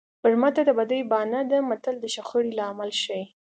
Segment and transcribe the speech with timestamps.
[0.23, 3.23] برمته د بدۍ بانه ده متل د شخړې لامل ښيي